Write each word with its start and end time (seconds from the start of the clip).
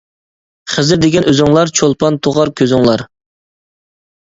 خىزىر 0.75 1.01
دېگەن 1.03 1.29
ئۆزۈڭلار، 1.33 1.75
چولپان 1.83 2.21
تۇغار 2.25 2.55
كۆزۈڭلار. 2.63 3.09